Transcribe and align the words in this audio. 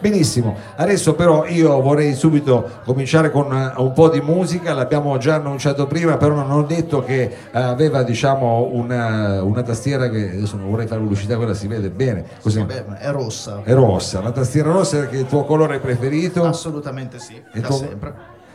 Benissimo, 0.00 0.56
adesso 0.76 1.14
però 1.14 1.44
io 1.46 1.78
vorrei 1.82 2.14
subito 2.14 2.68
cominciare 2.86 3.30
con 3.30 3.52
eh, 3.52 3.74
un 3.76 3.92
po' 3.92 4.08
di 4.08 4.22
musica, 4.22 4.72
l'abbiamo 4.72 5.18
già 5.18 5.34
annunciato 5.34 5.86
prima, 5.86 6.16
però 6.16 6.34
non 6.34 6.50
ho 6.50 6.62
detto 6.62 7.04
che 7.04 7.22
eh, 7.22 7.32
aveva 7.52 8.02
diciamo 8.02 8.70
una, 8.72 9.42
una 9.42 9.62
tastiera 9.62 10.08
che 10.08 10.30
adesso 10.36 10.56
non 10.56 10.70
vorrei 10.70 10.86
fare 10.86 11.02
pubblicità, 11.02 11.36
quella 11.36 11.52
si 11.52 11.66
vede 11.66 11.90
bene. 11.90 12.24
Così, 12.40 12.62
Beh, 12.64 12.86
è 12.96 13.10
rossa. 13.10 13.60
è 13.62 13.74
rossa, 13.74 14.22
la 14.22 14.30
tastiera 14.32 14.72
rossa 14.72 15.06
che 15.06 15.16
è 15.16 15.20
il 15.20 15.26
tuo 15.26 15.44
colore 15.44 15.78
preferito? 15.80 16.44
Assolutamente 16.44 17.18
sì, 17.18 17.34
E 17.52 17.60
da 17.60 17.68
tu- 17.68 17.74
sempre. 17.74 18.14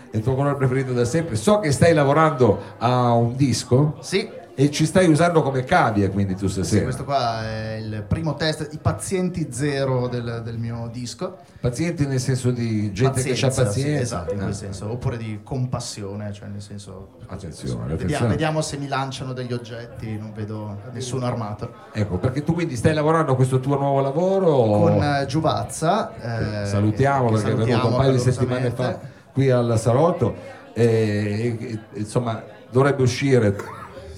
È 0.09 0.17
il 0.17 0.23
tuo 0.23 0.33
colore 0.33 0.55
preferito 0.55 0.93
da 0.93 1.05
sempre. 1.05 1.35
So 1.35 1.59
che 1.59 1.71
stai 1.71 1.93
lavorando 1.93 2.57
a 2.79 3.11
un 3.13 3.35
disco 3.35 3.97
Sì, 3.99 4.27
e 4.57 4.71
ci 4.71 4.85
stai 4.85 5.09
usando 5.09 5.41
come 5.41 5.65
cavie 5.65 6.09
quindi 6.09 6.33
tu 6.35 6.47
sì, 6.47 6.53
stasera. 6.63 6.83
questo 6.83 7.03
qua 7.03 7.43
è 7.43 7.75
il 7.75 8.05
primo 8.07 8.35
test, 8.35 8.69
i 8.71 8.77
pazienti 8.81 9.49
zero 9.51 10.07
del, 10.07 10.41
del 10.45 10.57
mio 10.57 10.89
disco. 10.91 11.37
Pazienti 11.59 12.05
nel 12.07 12.21
senso 12.21 12.51
di 12.51 12.91
gente 12.93 13.21
che 13.21 13.31
ha 13.31 13.33
Pazienza, 13.33 13.49
sì, 13.51 13.63
pazienza. 13.81 14.01
esatto, 14.01 14.31
in 14.31 14.37
quel 14.39 14.49
Ah. 14.51 14.53
senso, 14.53 14.89
oppure 14.91 15.17
di 15.17 15.41
compassione, 15.43 16.31
cioè 16.31 16.47
nel 16.47 16.61
senso... 16.61 17.09
Attenzione, 17.27 17.73
Vediamo, 17.73 17.93
attenzione. 17.95 18.27
vediamo 18.29 18.61
se 18.61 18.77
mi 18.77 18.87
lanciano 18.87 19.33
degli 19.33 19.51
oggetti, 19.51 20.17
non 20.17 20.31
vedo 20.33 20.79
nessuno 20.93 21.25
armato. 21.25 21.73
Ecco, 21.91 22.17
perché 22.17 22.43
tu 22.43 22.53
quindi 22.53 22.75
stai 22.77 22.93
lavorando 22.93 23.33
a 23.33 23.35
questo 23.35 23.59
tuo 23.59 23.77
nuovo 23.77 23.99
lavoro? 23.99 24.55
Con 24.55 25.03
eh, 25.03 25.25
Giuvazza. 25.25 26.61
eh, 26.63 26.65
salutiamo 26.65 27.27
che 27.27 27.33
perché 27.41 27.51
è 27.51 27.55
venuto 27.55 27.63
un 27.63 27.67
salutiamo 27.81 27.95
paio 27.97 28.11
di 28.13 28.19
settimane 28.19 28.69
fa 28.71 28.99
qui 29.33 29.49
al 29.49 29.77
Salotto 29.77 30.33
e, 30.73 31.57
e- 31.59 31.79
insomma 31.99 32.41
dovrebbe 32.71 33.01
uscire 33.03 33.53
Sì, 33.57 33.63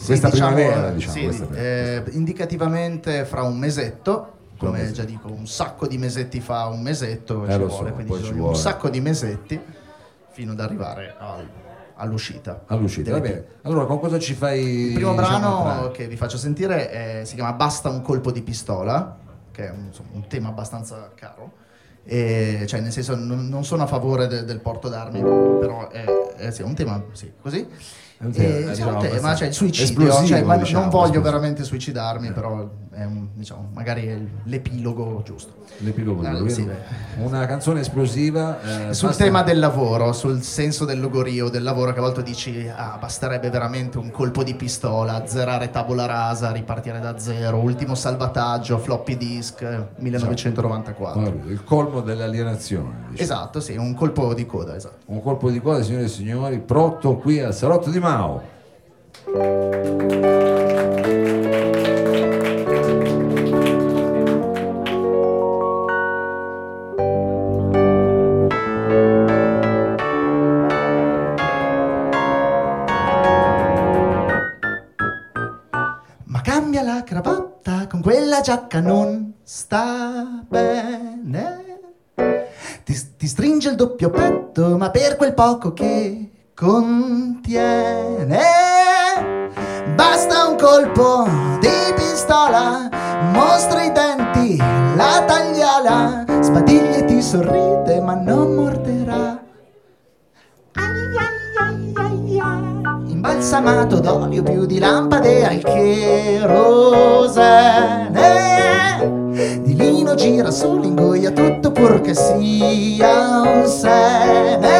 questa 0.06 0.30
diciamo, 0.30 0.56
primavera 0.56 0.90
eh, 0.90 0.94
diciamo, 0.94 1.14
sì, 1.14 1.24
questa 1.24 1.46
primavera. 1.46 2.04
eh, 2.06 2.12
indicativamente 2.12 3.26
fra 3.26 3.42
un 3.44 3.58
mesetto, 3.58 4.34
come 4.58 4.92
già 4.92 5.04
dico, 5.04 5.32
un 5.32 5.48
sacco 5.48 5.88
di 5.88 5.98
mesetti 5.98 6.40
fa 6.40 6.66
un 6.68 6.82
mesetto 6.82 7.46
Eh, 7.46 7.52
ci 7.52 7.58
vuole, 7.58 7.90
so, 7.90 7.94
quindi 7.94 8.24
ci 8.24 8.34
vuole. 8.34 8.50
un 8.50 8.56
sacco 8.56 8.90
di 8.90 9.02
mesetti 9.02 9.60
fino 10.32 10.52
ad 10.54 10.60
arrivare 10.60 11.16
al- 11.18 11.48
all'uscita. 11.96 12.64
all'uscita 12.68 13.12
va 13.12 13.20
bene 13.20 13.46
allora 13.64 13.86
con 13.86 14.00
cosa 14.00 14.20
ci 14.20 14.34
fai 14.34 14.62
Il 14.88 14.94
primo 14.94 15.12
diciamo, 15.16 15.38
brano 15.40 15.58
entrare? 15.70 15.92
che 15.92 16.08
vi 16.08 16.16
faccio 16.16 16.38
sentire 16.38 16.90
è- 16.90 17.26
si 17.26 17.36
chiama 17.36 17.54
Basta 17.54 17.90
un 17.90 18.02
colpo 18.02 18.32
di 18.32 18.42
pistola, 18.42 19.18
che 19.52 19.68
è 19.68 19.72
un, 19.72 19.86
insomma, 19.88 20.10
un 20.14 20.28
tema 20.28 20.50
abbastanza 20.50 21.12
caro. 21.16 21.66
E, 22.10 22.64
cioè, 22.68 22.80
nel 22.80 22.92
senso, 22.94 23.16
non, 23.16 23.50
non 23.50 23.66
sono 23.66 23.84
a 23.84 23.88
favore 23.88 24.28
de- 24.28 24.46
del 24.46 24.60
porto 24.62 24.88
d'armi, 24.88 25.20
però 25.60 25.90
è, 25.90 26.06
è- 26.38 26.52
sì, 26.52 26.62
un 26.62 26.74
tema 26.74 27.04
sì, 27.12 27.32
così. 27.42 27.68
È 28.20 28.24
un 28.24 28.32
E, 28.32 28.34
tema, 28.34 28.70
diciamo, 28.72 28.92
un 28.92 28.98
tema, 28.98 29.08
abbastanza 29.10 29.36
cioè 29.38 29.48
il 29.48 29.54
suicidio, 29.54 30.12
cioè, 30.12 30.22
diciamo, 30.22 30.48
non 30.48 30.60
voglio 30.90 31.04
esplosivo. 31.06 31.22
veramente 31.22 31.64
suicidarmi, 31.64 32.32
però 32.32 32.68
è 32.92 33.04
un, 33.04 33.28
diciamo, 33.34 33.70
magari 33.74 34.08
è 34.08 34.18
l'epilogo 34.46 35.22
giusto. 35.24 35.54
L'epilogo, 35.80 36.26
Ah, 36.26 36.50
sì. 36.50 36.68
una 37.18 37.46
canzone 37.46 37.82
esplosiva 37.82 38.88
eh, 38.90 38.94
Sul 38.96 39.10
basta- 39.10 39.24
tema 39.26 39.44
del 39.44 39.60
lavoro, 39.60 40.14
sul 40.14 40.42
senso 40.42 40.86
del 40.86 41.00
logorio 41.00 41.50
del 41.50 41.62
lavoro, 41.62 41.94
che 41.94 42.00
a 42.00 42.02
volte 42.02 42.24
dici, 42.24 42.68
ah, 42.76 42.98
basterebbe 43.00 43.52
veramente 43.52 44.00
un 44.00 44.10
colpo 44.10 44.44
di 44.44 44.56
pistola, 44.56 45.14
azzerare 45.14 45.70
tabula 45.70 46.08
rasa, 46.08 46.52
ripartire 46.52 47.00
da 47.00 47.20
zero, 47.20 47.58
ultimo 47.60 47.94
salvataggio, 47.94 48.80
floppy 48.80 49.16
disk, 49.18 49.62
eh, 49.62 49.88
1994. 49.98 51.20
Guarda, 51.22 51.52
il 51.52 51.64
colmo 51.64 52.02
dell'alienazione 52.02 53.06
diciamo. 53.12 53.18
Esatto, 53.22 53.60
sì, 53.60 53.76
un 53.76 53.94
colpo 53.94 54.34
di 54.34 54.46
coda, 54.48 54.76
esatto. 54.76 54.96
un 55.08 55.22
colpo 55.22 55.52
di 55.52 55.62
coda 55.62 55.84
signore 55.84 56.06
e 56.06 56.08
signori 56.08 56.60
pronto 56.60 57.18
qui 57.18 57.40
al 57.40 57.54
Salotto 57.54 57.92
di 57.92 58.00
Mao 58.08 58.42
Ma 76.24 76.42
cambia 76.42 76.84
la 76.84 77.04
cravatta, 77.04 77.88
con 77.88 78.02
quella 78.02 78.40
giacca 78.40 78.80
non 78.80 79.34
sta 79.44 80.46
bene. 80.48 81.66
Ti, 82.86 83.16
ti 83.18 83.28
stringe 83.28 83.68
il 83.68 83.76
doppio 83.76 84.10
petto, 84.10 84.78
ma 84.78 84.92
per 84.92 85.18
quel 85.18 85.34
poco 85.34 85.74
che 85.74 86.32
contiene. 86.58 88.42
Basta 89.94 90.48
un 90.48 90.58
colpo 90.58 91.28
di 91.60 91.94
pistola, 91.96 92.90
mostra 93.32 93.84
i 93.84 93.92
denti, 93.92 94.58
la 94.58 95.24
tagliala, 95.28 96.26
sbadiglia 96.42 96.96
e 96.96 97.06
ti 97.06 97.22
sorride, 97.22 98.02
ma 98.02 98.16
non 98.16 98.56
morderà. 98.56 99.40
Imbalsamato 103.06 104.00
d'olio 104.00 104.42
più 104.42 104.66
di 104.66 104.80
lampade 104.80 105.46
al 105.46 105.62
cherosene 105.62 106.56
Di 109.64 109.76
lino 109.76 110.16
gira 110.16 110.50
solo 110.50 110.86
ingoia 110.86 111.32
tutto 111.32 111.72
purché 111.72 112.14
sia 112.14 113.42
un 113.42 113.68
seme 113.68 114.77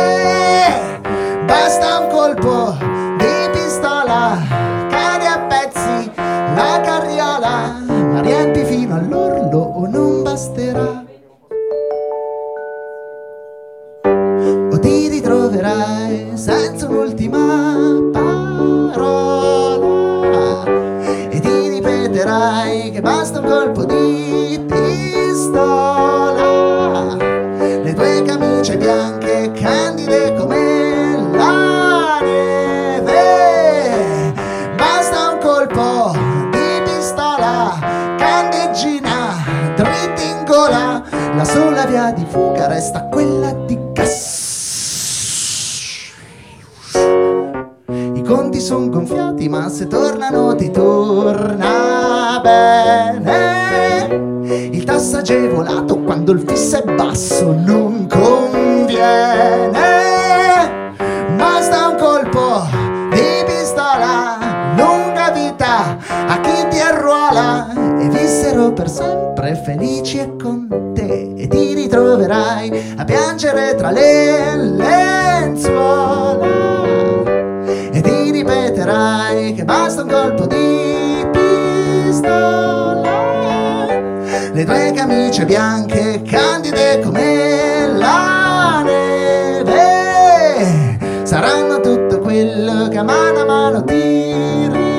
ritroverai 15.78 16.32
senza 16.34 16.88
un'ultima 16.88 18.10
parola. 18.12 19.06
E 21.30 21.40
ti 21.40 21.70
ripeterai 21.70 22.92
che 22.92 23.02
basta 23.02 23.40
un 23.40 23.46
colpo 23.46 23.86
di 23.86 24.66
pistola. 24.68 25.76
Le 27.84 27.94
tue 27.94 28.24
camicie 28.24 28.78
bianche 28.78 29.52
candide 29.52 30.34
come 30.36 31.30
la 31.32 32.20
neve. 32.22 33.14
Basta 34.76 35.30
un 35.34 35.40
colpo 35.40 36.18
di 36.52 36.82
pistola 36.84 37.78
candeggina 38.18 39.36
dritti 39.76 40.28
in 40.28 40.44
gola 40.46 41.04
la 41.36 41.44
sola 41.44 41.86
via 41.86 42.12
di 42.12 42.26
fuga 42.28 42.47
ma 49.48 49.70
se 49.70 49.88
tornano 49.88 50.56
ti 50.56 50.70
torna 50.72 52.40
bene. 52.42 54.06
Il 54.48 54.84
tasso 54.84 55.18
agevolato 55.18 56.00
quando 56.00 56.32
il 56.32 56.44
fisso 56.46 56.84
è 56.84 56.84
basso 56.94 57.54
non 57.54 58.08
conviene. 58.08 58.96
Basta 61.36 61.88
un 61.88 61.96
colpo 61.98 62.66
di 63.12 63.44
pistola 63.46 64.38
lunga 64.76 65.32
vita 65.32 65.98
a 66.08 66.40
chi 66.40 66.68
ti 66.70 66.80
arruola. 66.80 67.70
E 68.00 68.10
vissero 68.10 68.74
per 68.74 68.90
sempre 68.90 69.56
felici 69.56 70.20
e 70.20 70.36
con 70.36 70.92
te 70.94 71.34
e 71.36 71.48
ti 71.48 71.74
ritroverai 71.74 72.96
a 72.98 73.04
piangere 73.06 73.76
tra 73.76 73.92
le 73.92 74.17
camicie 85.38 85.46
bianche 85.46 86.22
candide 86.24 87.02
come 87.04 87.88
la 87.94 88.82
neve. 88.84 89.76
Saranno 91.24 91.80
tutto 91.80 92.20
quello 92.20 92.88
che 92.88 92.98
a 92.98 93.04
mano 93.04 93.42
a 93.42 93.46
mano 93.46 93.84
ti 93.84 94.68
rimane. 94.68 94.96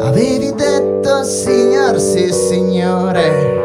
Avevi 0.00 0.54
detto 0.54 1.22
signor 1.22 2.00
sì 2.00 2.32
signore 2.32 3.56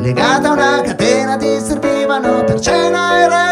Legata 0.00 0.48
a 0.48 0.52
una 0.52 0.80
catena 0.82 1.36
ti 1.36 1.60
servivano 1.60 2.44
per 2.44 2.60
cena 2.60 3.24
i 3.24 3.28
resti 3.28 3.43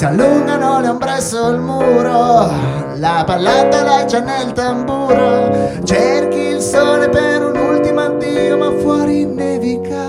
Si 0.00 0.06
allungano 0.06 0.80
le 0.80 0.88
ombre 0.88 1.20
sul 1.20 1.58
muro, 1.58 2.50
la 2.94 3.22
pallata 3.26 3.82
leggia 3.82 4.20
nel 4.20 4.50
tamburo. 4.52 5.50
Cerchi 5.84 6.38
il 6.38 6.62
sole 6.62 7.10
per 7.10 7.44
un 7.44 7.54
ultimo 7.54 8.00
addio, 8.00 8.56
ma 8.56 8.72
fuori 8.78 9.26
nevica. 9.26 10.08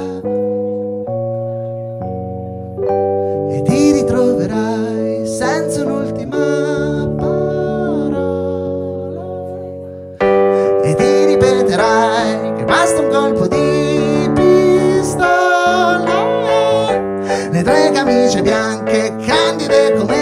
E 3.49 3.61
ti 3.63 3.91
ritroverai 3.91 5.27
senza 5.27 5.83
un'ultima 5.83 7.13
parola. 7.17 8.59
E 10.83 10.95
ti 10.95 11.25
ripeterai 11.25 12.53
che 12.55 12.63
basta 12.63 13.01
un 13.01 13.09
colpo 13.09 13.45
di 13.45 14.31
pistola. 14.35 15.49
Le 17.51 17.61
tre 17.61 17.91
camicie 17.91 18.41
bianche. 18.41 18.70
medical 19.71 20.20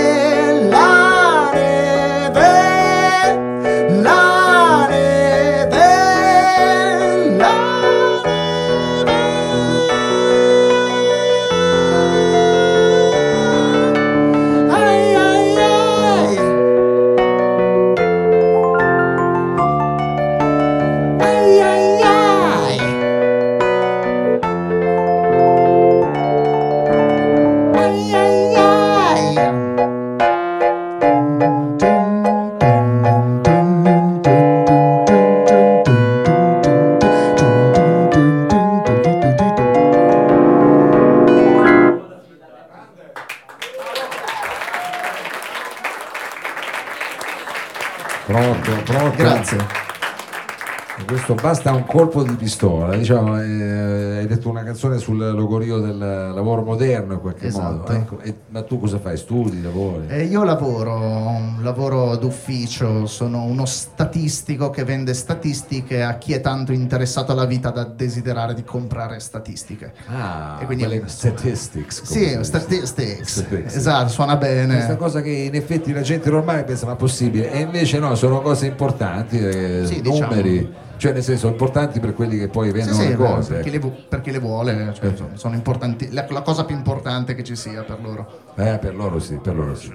Questo 51.29 51.47
basta 51.47 51.71
un 51.73 51.85
colpo 51.85 52.23
di 52.23 52.33
pistola, 52.33 52.95
diciamo, 52.95 53.39
eh, 53.39 54.17
hai 54.17 54.25
detto 54.25 54.49
una 54.49 54.63
canzone 54.63 54.97
sul 54.97 55.15
logorio 55.19 55.77
del 55.77 55.95
lavoro 55.95 56.63
moderno 56.63 57.13
in 57.13 57.19
qualche 57.19 57.45
Esatto. 57.45 57.65
modo. 57.67 57.91
Ecco, 57.91 58.19
e- 58.21 58.33
ma 58.47 58.63
tu 58.63 58.79
cosa 58.79 58.97
fai? 58.97 59.15
Studi, 59.15 59.61
lavori? 59.61 60.07
Eh, 60.07 60.23
io 60.23 60.43
lavoro, 60.43 60.95
un 60.97 61.59
lavoro 61.61 62.15
d'ufficio, 62.15 63.05
sono 63.05 63.43
uno 63.43 63.65
statistico 63.67 64.71
che 64.71 64.83
vende 64.83 65.13
statistiche 65.13 66.01
a 66.01 66.17
chi 66.17 66.33
è 66.33 66.41
tanto 66.41 66.71
interessato 66.71 67.31
alla 67.33 67.45
vita 67.45 67.69
da 67.69 67.83
desiderare 67.83 68.55
di 68.55 68.63
comprare 68.63 69.19
statistiche. 69.19 69.93
ah, 70.07 70.57
e 70.59 70.65
quindi- 70.65 70.83
quelle 70.85 71.03
statistics. 71.05 72.01
Sì, 72.05 72.39
statistics. 72.41 73.21
Statistics. 73.39 73.75
Esatto, 73.75 74.07
suona 74.09 74.35
Questa 74.35 74.65
bene. 74.65 74.95
cosa 74.97 75.21
che 75.21 75.29
in 75.29 75.53
effetti 75.53 75.93
la 75.93 76.01
gente 76.01 76.27
normale 76.31 76.63
pensa 76.63 76.87
ma 76.87 76.93
è 76.93 76.95
possibile 76.95 77.51
e 77.51 77.59
invece 77.59 77.99
no, 77.99 78.15
sono 78.15 78.41
cose 78.41 78.65
importanti, 78.65 79.37
eh, 79.37 79.83
Sì, 79.85 80.01
diciamo. 80.01 80.87
Cioè 80.99 81.13
nel 81.13 81.23
senso 81.23 81.47
importanti 81.47 82.01
per 82.01 82.13
quelli 82.13 82.37
che 82.37 82.49
poi 82.49 82.67
Sì, 82.67 82.73
vendono 82.73 82.97
sì, 82.97 83.07
le 83.07 83.15
beh, 83.15 83.25
cose. 83.25 83.53
per, 83.53 83.61
chi 83.61 83.67
ecco. 83.69 83.77
le, 83.77 83.79
vu- 83.79 84.07
per 84.09 84.21
chi 84.21 84.31
le 84.31 84.39
vuole, 84.39 84.93
cioè, 84.93 85.15
sono, 85.15 85.29
sono 85.35 85.55
importanti, 85.55 86.11
la, 86.11 86.25
la 86.29 86.41
cosa 86.41 86.65
più 86.65 86.75
importante 86.75 87.35
che 87.35 87.43
ci 87.43 87.55
sia 87.55 87.83
per 87.83 88.01
loro. 88.01 88.41
Eh, 88.55 88.77
per 88.79 88.95
loro 88.95 89.19
sì, 89.19 89.35
per 89.35 89.55
loro 89.55 89.75
sì. 89.75 89.93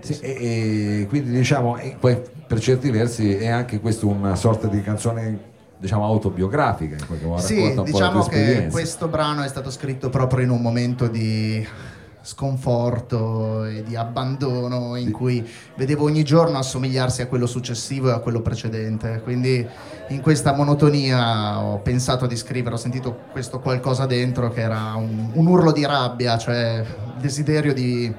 Sì, 0.00 0.18
e, 0.20 1.00
e 1.00 1.06
quindi 1.08 1.30
diciamo, 1.32 1.76
e 1.78 1.96
poi 1.98 2.16
per 2.46 2.60
certi 2.60 2.90
versi 2.90 3.34
è 3.34 3.48
anche 3.48 3.80
questo 3.80 4.06
una 4.06 4.36
sorta 4.36 4.68
di 4.68 4.80
canzone 4.80 5.52
diciamo 5.76 6.04
autobiografica 6.04 6.94
in 6.94 7.06
qualche 7.06 7.26
modo, 7.26 7.42
Sì, 7.42 7.74
diciamo 7.82 8.24
che 8.26 8.68
questo 8.70 9.08
brano 9.08 9.42
è 9.42 9.48
stato 9.48 9.70
scritto 9.72 10.08
proprio 10.08 10.44
in 10.44 10.50
un 10.50 10.62
momento 10.62 11.08
di 11.08 11.66
sconforto 12.24 13.64
e 13.64 13.82
di 13.82 13.94
abbandono 13.96 14.96
in 14.96 15.12
cui 15.12 15.46
vedevo 15.76 16.04
ogni 16.04 16.24
giorno 16.24 16.56
assomigliarsi 16.56 17.20
a 17.20 17.26
quello 17.26 17.46
successivo 17.46 18.08
e 18.08 18.12
a 18.12 18.18
quello 18.18 18.40
precedente. 18.40 19.20
Quindi 19.22 19.66
in 20.08 20.20
questa 20.20 20.54
monotonia 20.54 21.60
ho 21.60 21.78
pensato 21.80 22.26
di 22.26 22.36
scrivere, 22.36 22.74
ho 22.74 22.78
sentito 22.78 23.20
questo 23.30 23.60
qualcosa 23.60 24.06
dentro 24.06 24.50
che 24.50 24.62
era 24.62 24.94
un, 24.94 25.30
un 25.34 25.46
urlo 25.46 25.70
di 25.70 25.84
rabbia, 25.84 26.38
cioè 26.38 26.82
il 27.14 27.20
desiderio 27.20 27.74
di 27.74 28.12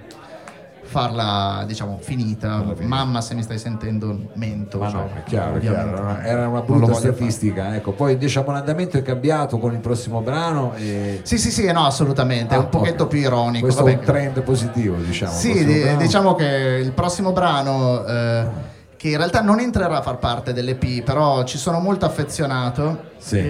farla, 0.85 1.63
diciamo, 1.67 1.97
finita. 2.01 2.63
Mamma, 2.81 3.21
se 3.21 3.33
mi 3.35 3.43
stai 3.43 3.57
sentendo, 3.59 4.29
mento. 4.33 4.77
Ma 4.79 4.89
cioè, 4.89 4.99
no, 5.01 5.09
è 5.15 5.23
chiaro, 5.23 5.55
è 5.55 5.59
chiaro, 5.59 6.17
era 6.19 6.47
una 6.47 6.61
brutta 6.61 6.93
statistica, 6.93 7.75
ecco. 7.75 7.91
poi 7.91 8.17
diciamo 8.17 8.51
l'andamento 8.51 8.97
è 8.97 9.01
cambiato 9.01 9.57
con 9.57 9.73
il 9.73 9.79
prossimo 9.79 10.21
brano 10.21 10.73
e 10.75 11.19
Sì, 11.23 11.37
sì, 11.37 11.51
sì, 11.51 11.71
no, 11.71 11.85
assolutamente, 11.85 12.53
è 12.55 12.57
Ah, 12.57 12.61
un 12.61 12.69
pochetto 12.69 13.03
ok. 13.03 13.09
più 13.09 13.19
ironico. 13.19 13.65
Questo 13.65 13.83
vabbè, 13.83 13.95
è 13.95 13.99
un 13.99 14.05
trend 14.05 14.41
positivo, 14.43 14.95
diciamo. 14.97 15.31
Sì, 15.33 15.63
brano. 15.63 15.97
diciamo 15.97 16.35
che 16.35 16.45
il 16.83 16.91
prossimo 16.91 17.31
brano, 17.31 18.05
eh, 18.05 18.73
che 18.97 19.09
in 19.09 19.17
realtà 19.17 19.41
non 19.41 19.59
entrerà 19.59 19.97
a 19.97 20.01
far 20.01 20.17
parte 20.17 20.53
dell'EP, 20.53 21.03
però 21.03 21.43
ci 21.43 21.57
sono 21.57 21.79
molto 21.79 22.05
affezionato, 22.05 23.11
Sì. 23.17 23.41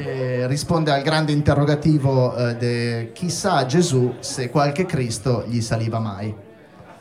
risponde 0.48 0.92
al 0.92 1.02
grande 1.02 1.32
interrogativo 1.32 2.36
eh, 2.36 2.56
de 2.56 3.12
chissà 3.14 3.66
Gesù 3.66 4.16
se 4.20 4.50
qualche 4.50 4.86
Cristo 4.86 5.44
gli 5.48 5.62
saliva 5.62 6.00
mai. 6.00 6.34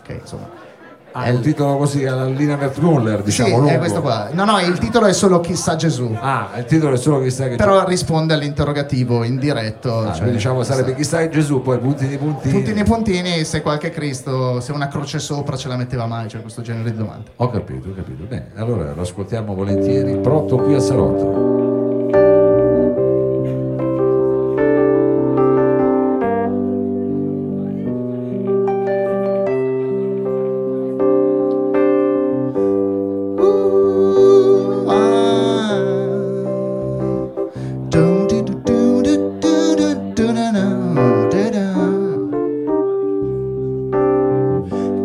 Ok, 0.04 0.18
insomma. 0.20 0.72
Ah, 1.16 1.26
è 1.26 1.30
un 1.30 1.42
titolo 1.42 1.76
così 1.76 2.04
alla 2.04 2.24
Lina 2.24 2.56
Wertmuller, 2.56 3.22
diciamo 3.22 3.48
sì, 3.48 3.54
lungo. 3.54 3.70
è 3.70 3.78
questo 3.78 4.00
qua. 4.00 4.30
No, 4.32 4.44
no, 4.44 4.58
il 4.58 4.76
titolo 4.78 5.06
è 5.06 5.12
solo 5.12 5.38
chissà 5.38 5.76
Gesù. 5.76 6.12
Ah, 6.18 6.50
il 6.56 6.64
titolo 6.64 6.94
è 6.94 6.96
solo 6.96 7.22
chissà 7.22 7.46
che 7.46 7.54
Però 7.54 7.86
risponde 7.86 8.34
all'interrogativo 8.34 9.22
in 9.22 9.38
diretto. 9.38 10.00
Ah, 10.00 10.12
cioè, 10.12 10.28
diciamo 10.30 10.64
sarebbe 10.64 10.96
chissà 10.96 11.18
che 11.18 11.28
Gesù, 11.28 11.62
poi 11.62 11.78
puntini 11.78 12.18
puntini. 12.18 12.52
Puntini 12.52 12.82
puntini, 12.82 13.44
se 13.44 13.62
qualche 13.62 13.90
Cristo, 13.90 14.58
se 14.58 14.72
una 14.72 14.88
croce 14.88 15.20
sopra 15.20 15.56
ce 15.56 15.68
la 15.68 15.76
metteva 15.76 16.06
mai, 16.06 16.28
cioè 16.28 16.40
questo 16.40 16.62
genere 16.62 16.90
di 16.90 16.96
domande. 16.96 17.30
Ho 17.36 17.48
capito, 17.48 17.90
ho 17.90 17.94
capito. 17.94 18.24
Bene, 18.24 18.50
allora 18.56 18.92
lo 18.92 19.02
ascoltiamo 19.02 19.54
volentieri. 19.54 20.16
Pronto 20.18 20.56
qui 20.56 20.74
al 20.74 20.82
salotto. 20.82 21.83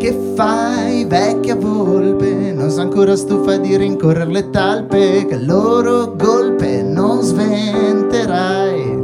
Che 0.00 0.32
fai, 0.34 1.04
vecchia 1.04 1.54
volpe? 1.56 2.54
Non 2.54 2.70
sei 2.70 2.84
ancora 2.84 3.14
stufa 3.16 3.58
di 3.58 3.76
rincorrere 3.76 4.30
le 4.30 4.48
talpe, 4.48 5.26
che 5.26 5.34
il 5.34 5.44
loro 5.44 6.16
golpe 6.16 6.80
non 6.82 7.20
sventerai. 7.20 8.98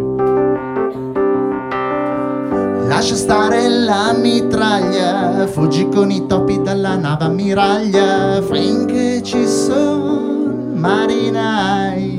Lascia 2.89 3.15
stare 3.15 3.69
la 3.69 4.15
mitraglia, 4.19 5.47
fuggi 5.47 5.87
con 5.87 6.11
i 6.11 6.27
topi 6.27 6.63
dalla 6.63 6.97
nave 6.97 7.25
ammiraglia, 7.25 8.41
finché 8.41 9.23
ci 9.23 9.47
sono 9.47 10.73
marinai. 10.73 12.16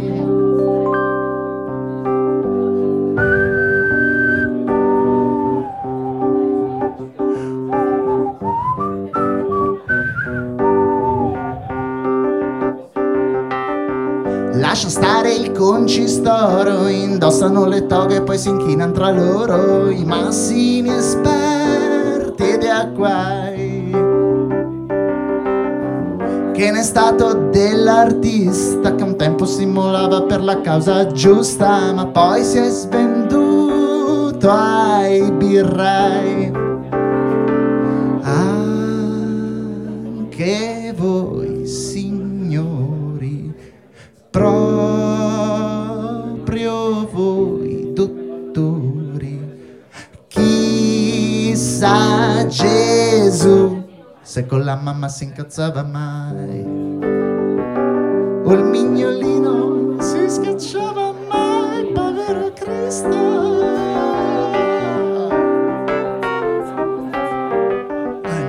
Concistoro, 15.87 16.89
indossano 16.89 17.65
le 17.65 17.85
toghe 17.85 18.17
e 18.17 18.21
poi 18.21 18.37
si 18.37 18.49
inchinano 18.49 18.91
tra 18.91 19.09
loro 19.09 19.89
i 19.89 20.03
massimi 20.03 20.89
esperti 20.89 22.57
di 22.57 22.67
acquai. 22.67 23.95
Che 26.51 26.71
ne 26.71 26.79
è 26.79 26.83
stato 26.83 27.47
dell'artista 27.51 28.95
che 28.95 29.03
un 29.03 29.15
tempo 29.15 29.45
si 29.45 29.61
immolava 29.61 30.23
per 30.23 30.43
la 30.43 30.59
causa 30.59 31.07
giusta, 31.07 31.93
ma 31.93 32.05
poi 32.07 32.43
si 32.43 32.57
è 32.57 32.67
svenduto 32.67 34.49
ai 34.49 35.31
birrai. 35.31 36.51
Anche 38.23 39.33
voi, 40.97 41.46
se 54.37 54.45
con 54.45 54.63
la 54.63 54.75
mamma 54.75 55.09
si 55.09 55.23
incazzava 55.23 55.81
mai, 55.81 56.59
o 58.43 58.53
il 58.53 58.63
mignolino 58.65 59.99
si 59.99 60.29
schiacciava 60.29 61.11
mai, 61.27 61.91
povero 61.91 62.51
Cristo. 62.53 63.07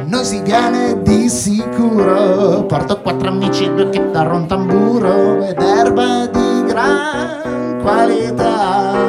Noi 0.05 0.25
si 0.25 0.43
viene 0.43 1.01
di 1.01 1.31
sicuro, 1.31 2.65
porto 2.65 3.01
quattro 3.01 3.31
amici, 3.31 3.73
due 3.73 3.89
chitarra, 3.89 4.35
un 4.35 4.47
tamburo 4.47 5.43
ed 5.43 5.59
erba 5.59 6.27
di 6.27 6.65
gran 6.67 7.79
qualità. 7.81 9.07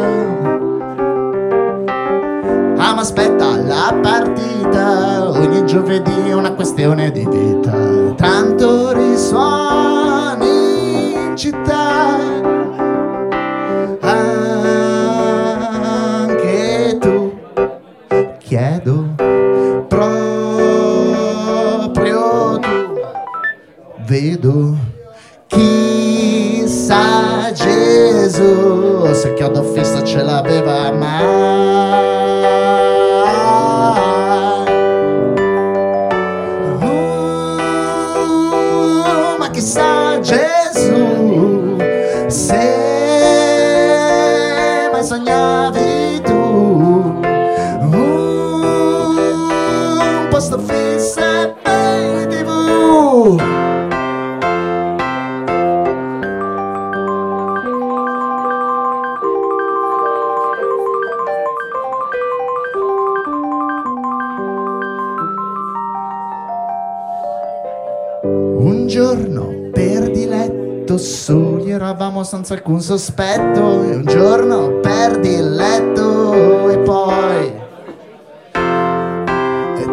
Ah 2.77 2.93
ma 2.93 3.01
aspetta 3.01 3.58
partita, 3.93 5.29
ogni 5.29 5.65
giovedì 5.65 6.29
è 6.29 6.33
una 6.33 6.53
questione 6.53 7.11
di 7.11 7.25
vita, 7.25 7.71
tanto 8.15 8.91
risuoni 8.93 10.47
in 11.13 11.35
città. 11.35 12.17
Anche 16.01 16.97
tu 16.99 17.33
chiedo 18.39 19.13
proprio 19.87 20.19
tu. 22.59 22.67
Vedo 24.05 24.75
chissà 25.47 26.97
Gesù. 27.53 29.13
Se 29.13 29.33
chiodo 29.33 29.63
fisso 29.63 30.01
ce 30.03 30.21
l'aveva 30.23 30.88
Oh, 39.61 39.75
ma 39.75 39.88
senza 72.29 72.53
alcun 72.53 72.79
sospetto. 72.79 73.81
E 73.83 73.95
un 73.95 74.05
giorno 74.05 74.79
perdi 74.81 75.33
il 75.33 75.55
letto 75.55 76.69
e 76.69 76.77
poi 76.77 77.53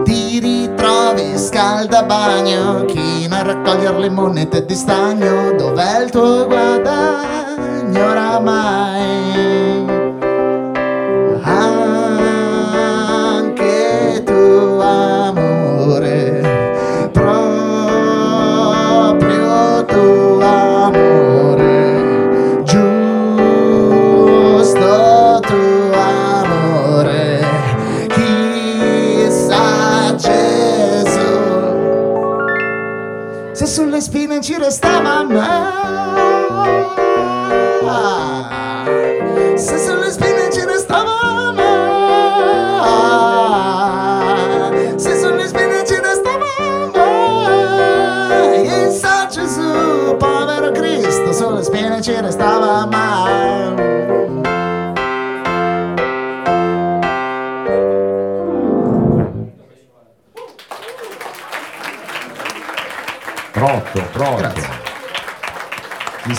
ti 0.05 0.38
ritrovi 0.38 1.38
scaldabagno 1.38 2.85
chino 2.85 3.35
a 3.35 3.43
raccogliere 3.43 3.99
le 3.99 4.11
monete 4.11 4.66
di 4.66 4.75
stagno? 4.75 5.52
Dov'è 5.57 6.02
il 6.02 6.11
tuo 6.11 6.47
guadagno 6.47 8.05
oramai 8.05 9.75
sulle 33.96 34.00
spine 34.00 34.40
ci 34.42 34.58
restava 34.58 35.24
mai 35.24 35.72
se 39.56 39.78
sulle 39.78 40.10
spine 40.10 40.50
ci 40.52 40.64
restava 40.66 41.52
mai 41.54 42.58
se 44.98 45.18
sulle 45.18 45.48
spine 45.48 45.82
ci 45.86 45.94
restava 45.98 46.90
mai 46.92 48.66
e 48.66 48.90
sa 48.90 49.26
Gesù 49.30 50.14
povero 50.18 50.72
Cristo 50.72 51.32
sulle 51.32 51.62
spine 51.62 52.02
ci 52.02 52.20
restava 52.20 52.84
mai 52.84 53.15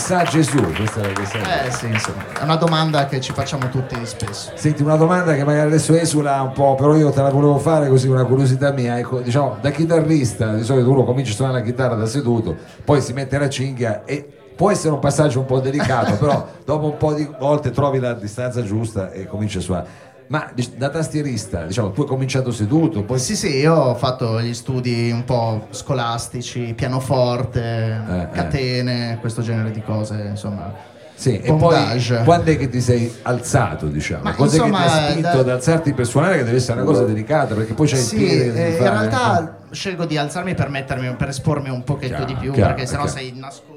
Chissà 0.08 0.24
Gesù, 0.24 0.62
questa 0.74 1.02
è 1.02 1.06
la 1.06 1.12
questa 1.12 1.66
Eh 1.66 1.70
sì, 1.70 1.88
insomma, 1.88 2.24
è 2.40 2.44
una 2.44 2.56
domanda 2.56 3.08
che 3.08 3.20
ci 3.20 3.34
facciamo 3.34 3.68
tutti 3.68 3.94
spesso. 4.06 4.52
Senti, 4.56 4.82
una 4.82 4.96
domanda 4.96 5.36
che 5.36 5.44
magari 5.44 5.68
adesso 5.68 5.94
esula 5.96 6.42
un 6.44 6.54
po', 6.54 6.76
però 6.76 6.96
io 6.96 7.12
te 7.12 7.22
la 7.22 7.30
volevo 7.30 7.58
fare 7.58 7.90
così, 7.90 8.08
una 8.08 8.24
curiosità 8.24 8.72
mia. 8.72 8.98
Ecco, 8.98 9.20
diciamo, 9.20 9.58
da 9.60 9.70
chitarrista, 9.70 10.54
di 10.54 10.64
solito 10.64 10.90
uno 10.90 11.04
comincia 11.04 11.34
a 11.34 11.36
suonare 11.36 11.60
la 11.60 11.66
chitarra 11.66 11.96
da 11.96 12.06
seduto, 12.06 12.56
poi 12.86 13.02
si 13.02 13.12
mette 13.12 13.38
la 13.38 13.50
cinghia 13.50 14.06
e 14.06 14.26
può 14.56 14.72
essere 14.72 14.94
un 14.94 15.00
passaggio 15.00 15.40
un 15.40 15.46
po' 15.46 15.60
delicato, 15.60 16.16
però 16.16 16.48
dopo 16.64 16.86
un 16.86 16.96
po' 16.96 17.14
di 17.14 17.30
volte 17.38 17.72
trovi 17.72 18.00
la 18.00 18.14
distanza 18.14 18.64
giusta 18.64 19.12
e 19.12 19.28
cominci 19.28 19.58
a 19.58 19.60
suonare. 19.60 19.88
Ma 20.28 20.52
da 20.76 20.90
tastierista, 20.90 21.64
diciamo, 21.66 21.92
tu 21.92 22.02
hai 22.02 22.08
cominciato 22.08 22.52
seduto, 22.52 23.04
poi 23.04 23.18
Sì, 23.18 23.36
sì, 23.36 23.58
io 23.58 23.74
ho 23.74 23.96
fatto 23.96 24.42
gli 24.42 24.54
studi 24.54 25.10
un 25.10 25.24
po' 25.24 25.68
scolastici, 25.70 26.74
pianoforte, 26.76 28.02
eh. 28.10 28.28
catene, 28.32 29.18
questo 29.22 29.42
genere 29.42 29.72
di 29.72 29.82
cose, 29.82 30.28
insomma. 30.30 30.74
Sì, 31.16 31.40
e 31.40 31.48
poi 31.54 31.58
Bondage. 31.58 32.22
quando 32.26 32.52
è 32.52 32.58
che 32.58 32.70
ti 32.70 32.80
sei 32.80 33.12
alzato, 33.24 33.88
diciamo? 33.88 34.24
Ma 34.24 34.36
Cos'è 34.36 34.58
insomma, 34.58 34.78
che 34.84 34.84
ti 34.88 34.90
ha 34.92 35.10
spinto 35.10 35.22
da- 35.30 35.40
ad 35.40 35.50
alzarti 35.50 35.94
per 35.94 36.06
suonare 36.06 36.38
che 36.38 36.44
deve 36.44 36.58
essere 36.58 36.80
una 36.82 36.92
cosa 36.92 37.06
delicata, 37.06 37.56
perché 37.56 37.74
poi 37.74 37.88
c'hai 37.88 38.00
Sì, 38.00 38.16
il 38.18 38.22
piede 38.24 38.54
che 38.54 38.66
eh, 38.68 38.72
in 38.72 38.78
realtà 38.78 39.58
scelgo 39.72 40.06
di 40.06 40.16
alzarmi 40.18 40.54
per 40.54 40.70
mettermi, 40.70 41.16
per 41.16 41.30
espormi 41.30 41.70
un 41.70 41.84
pochetto 41.84 42.08
Chiaro, 42.18 42.26
di 42.26 42.36
più, 42.36 42.52
chiaro, 42.52 42.74
perché 42.74 42.86
sennò 42.86 43.06
chiaro. 43.06 43.18
sei 43.18 43.34
nascosto, 43.36 43.77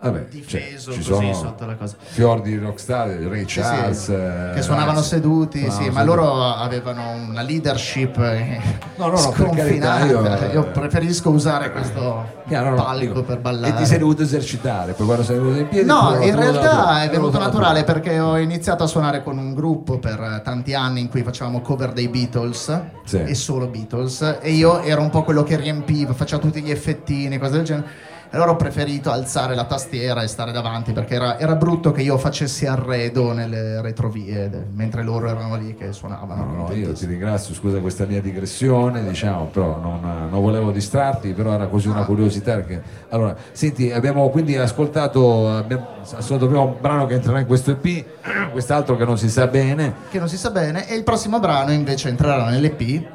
Vabbè, 0.00 0.26
difeso 0.30 0.92
cioè, 0.92 1.02
ci 1.02 1.10
così 1.10 1.34
sotto 1.34 1.66
la 1.66 1.74
cosa. 1.74 1.96
fior 1.98 2.40
di 2.40 2.56
rockstar, 2.56 3.08
Ray 3.08 3.40
Sì, 3.40 3.48
sì, 3.48 3.60
Charles 3.60 4.08
eh, 4.08 4.50
che 4.54 4.62
suonavano 4.62 4.98
Rice. 4.98 5.08
seduti, 5.08 5.58
Suonavano 5.58 5.82
sì, 5.82 5.90
ma 5.90 6.00
seduti. 6.00 6.16
loro 6.16 6.42
avevano 6.44 7.10
una 7.28 7.42
leadership 7.42 8.16
eh, 8.18 8.60
No, 8.96 9.06
no, 9.06 9.10
no, 9.10 9.16
sconfinata. 9.16 10.04
io- 10.06 10.52
Io, 10.52 10.70
preferisco 10.70 11.30
usare 11.30 11.72
questo 11.72 12.00
no, 12.44 12.74
palco 12.76 13.24
per 13.24 13.40
ballare. 13.40 13.74
E 13.74 13.76
ti 13.76 13.86
sei 13.86 13.98
dovuto 13.98 14.22
esercitare, 14.22 14.92
poi 14.92 15.04
quando 15.04 15.24
sei 15.24 15.36
venuto 15.38 15.58
in 15.58 15.68
piedi... 15.68 15.86
No, 15.88 16.16
in 16.22 16.34
realtà 16.36 17.02
è 17.02 17.10
venuto 17.10 17.38
naturale 17.40 17.82
perché 17.82 18.20
ho 18.20 18.38
iniziato 18.38 18.84
a 18.84 18.86
suonare 18.86 19.24
con 19.24 19.36
un 19.36 19.52
gruppo 19.52 19.98
per 19.98 20.20
eh, 20.20 20.42
tanti 20.44 20.74
anni 20.74 21.00
in 21.00 21.08
cui 21.08 21.24
facevamo 21.24 21.60
cover 21.60 21.90
dei 21.90 22.06
Beatles 22.06 22.80
Sì. 23.04 23.16
e 23.22 23.34
solo 23.34 23.66
Beatles 23.66 24.36
e 24.40 24.52
io 24.52 24.80
ero 24.80 25.00
un 25.02 25.10
po' 25.10 25.24
quello 25.24 25.42
che 25.42 25.56
riempiva, 25.56 26.12
faceva 26.12 26.40
tutti 26.40 26.62
gli 26.62 26.70
effettini, 26.70 27.36
cose 27.36 27.50
del 27.50 27.64
genere. 27.64 27.86
E 28.30 28.36
allora 28.36 28.50
ho 28.50 28.56
preferito 28.56 29.10
alzare 29.10 29.54
la 29.54 29.64
tastiera 29.64 30.22
e 30.22 30.26
stare 30.26 30.52
davanti 30.52 30.92
perché 30.92 31.14
era, 31.14 31.38
era 31.38 31.54
brutto 31.54 31.92
che 31.92 32.02
io 32.02 32.18
facessi 32.18 32.66
arredo 32.66 33.32
nelle 33.32 33.80
retrovie 33.80 34.50
de- 34.50 34.66
mentre 34.70 35.02
loro 35.02 35.28
erano 35.28 35.56
lì 35.56 35.74
che 35.74 35.94
suonavano. 35.94 36.44
No, 36.44 36.68
no, 36.68 36.74
io 36.74 36.92
ti 36.92 37.06
ringrazio, 37.06 37.54
scusa 37.54 37.78
questa 37.78 38.04
mia 38.04 38.20
digressione, 38.20 39.02
diciamo, 39.02 39.46
però 39.46 39.78
non, 39.80 40.28
non 40.30 40.42
volevo 40.42 40.70
distrarti, 40.72 41.32
però 41.32 41.52
era 41.52 41.68
così 41.68 41.88
una 41.88 42.04
curiosità. 42.04 42.56
Perché... 42.56 42.82
Allora, 43.08 43.34
senti, 43.52 43.90
abbiamo 43.90 44.28
quindi 44.28 44.56
ascoltato, 44.58 45.50
abbiamo 45.50 45.86
ascoltato 46.02 46.46
prima 46.48 46.60
un 46.60 46.74
brano 46.78 47.06
che 47.06 47.14
entrerà 47.14 47.40
in 47.40 47.46
questo 47.46 47.70
EP, 47.70 48.04
quest'altro 48.52 48.96
che 48.98 49.06
non 49.06 49.16
si 49.16 49.30
sa 49.30 49.46
bene. 49.46 49.94
Che 50.10 50.18
non 50.18 50.28
si 50.28 50.36
sa 50.36 50.50
bene 50.50 50.86
e 50.86 50.96
il 50.96 51.02
prossimo 51.02 51.40
brano 51.40 51.72
invece 51.72 52.10
entrerà 52.10 52.46
nell'EP 52.50 53.06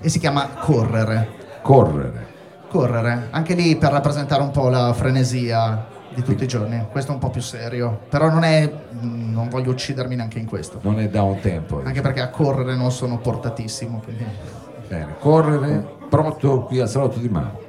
e 0.00 0.08
si 0.10 0.18
chiama 0.18 0.46
Correre. 0.60 1.28
Correre. 1.62 2.36
Correre, 2.68 3.28
anche 3.30 3.54
lì 3.54 3.76
per 3.76 3.92
rappresentare 3.92 4.42
un 4.42 4.50
po' 4.50 4.68
la 4.68 4.92
frenesia 4.92 5.86
di 6.14 6.22
tutti 6.22 6.44
i 6.44 6.46
giorni. 6.46 6.86
Questo 6.90 7.12
è 7.12 7.14
un 7.14 7.20
po' 7.20 7.30
più 7.30 7.40
serio, 7.40 8.00
però 8.08 8.28
non 8.28 8.44
è. 8.44 8.70
non 9.00 9.48
voglio 9.48 9.70
uccidermi 9.70 10.16
neanche 10.16 10.38
in 10.38 10.46
questo. 10.46 10.78
Non 10.82 11.00
è 11.00 11.08
da 11.08 11.22
un 11.22 11.40
tempo. 11.40 11.80
Anche 11.82 12.00
perché 12.00 12.20
a 12.20 12.28
correre 12.28 12.76
non 12.76 12.90
sono 12.90 13.18
portatissimo. 13.18 14.00
Quindi... 14.04 14.24
Bene, 14.86 15.16
correre, 15.18 15.96
pronto 16.08 16.62
qui 16.62 16.80
al 16.80 16.88
salotto 16.88 17.18
di 17.18 17.28
Mao. 17.28 17.67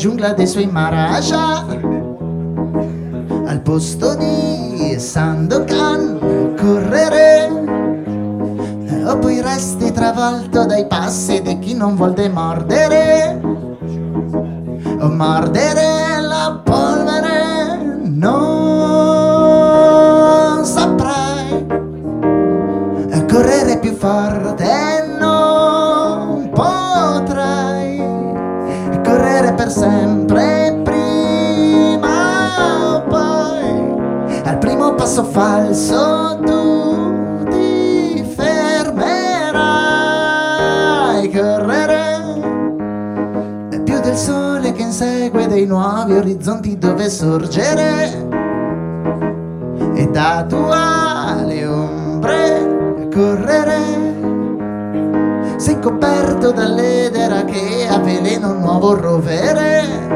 Giungla 0.00 0.32
dei 0.32 0.46
suoi 0.46 0.66
Maharaja. 0.66 1.66
Al 3.44 3.60
posto 3.62 4.14
di 4.14 4.98
Sandokan, 4.98 6.54
correre. 6.58 7.48
O 9.04 9.18
poi 9.18 9.42
resti 9.42 9.92
travolto 9.92 10.64
dai 10.64 10.86
passi 10.86 11.42
di 11.42 11.58
chi 11.58 11.74
non 11.74 11.96
vuol 11.96 12.14
mordere. 12.32 13.42
O 15.00 15.08
mordere 15.10 15.79
primo 34.80 34.94
passo 34.94 35.24
falso 35.24 36.38
tu 36.42 37.44
ti 37.50 38.24
fermerai. 38.34 39.60
Correre 41.30 42.38
è 43.68 43.78
più 43.82 44.00
del 44.00 44.16
sole 44.16 44.72
che 44.72 44.80
insegue 44.80 45.46
dei 45.48 45.66
nuovi 45.66 46.14
orizzonti 46.14 46.78
dove 46.78 47.10
sorgere. 47.10 48.28
E 49.94 50.08
da 50.10 50.46
tua 50.48 51.42
le 51.44 51.66
ombre 51.66 53.08
correre. 53.12 53.98
Sei 55.56 55.78
coperto 55.78 56.52
dall'edera 56.52 57.44
che 57.44 57.86
avvelena 57.86 58.48
un 58.48 58.60
nuovo 58.60 58.94
rovere 58.94 60.09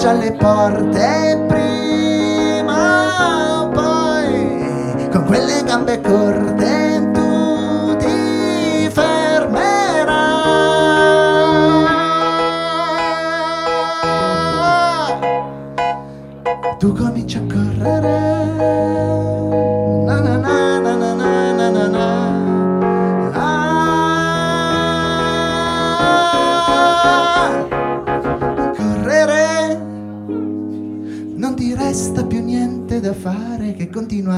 già 0.00 0.10
alle 0.10 0.32
porte 0.32 1.44
prima 1.46 2.64
o 3.60 3.68
poi 3.68 5.08
con 5.12 5.24
quelle 5.26 5.62
gambe 5.62 6.00
corte 6.00 6.59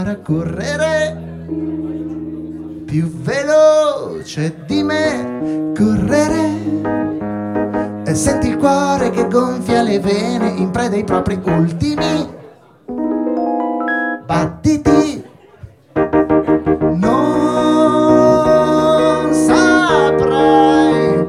continuare 0.02 0.10
a 0.10 0.16
correre 0.16 1.16
più 2.84 3.06
veloce 3.22 4.54
di 4.66 4.82
me 4.82 5.72
correre. 5.76 6.50
E 8.04 8.14
senti 8.14 8.48
il 8.48 8.56
cuore 8.56 9.10
che 9.10 9.28
gonfia 9.28 9.82
le 9.82 10.00
vene 10.00 10.48
in 10.48 10.70
preda 10.70 10.96
ai 10.96 11.04
propri 11.04 11.40
ultimi. 11.44 12.40
Battiti. 14.26 15.24
Non 16.94 17.22
saprai 19.32 21.24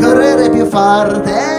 correre 0.00 0.50
più 0.50 0.64
forte 0.66 1.55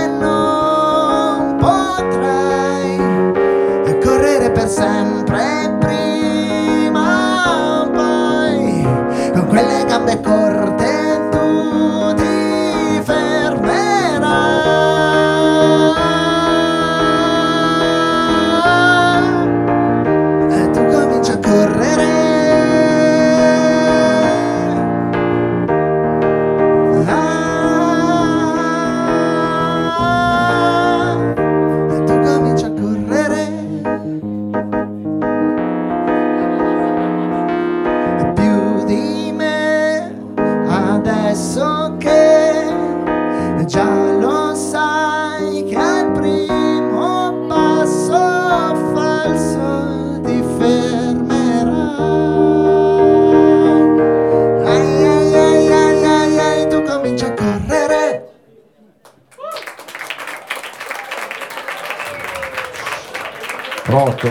de 10.08 10.16
cor 10.22 10.47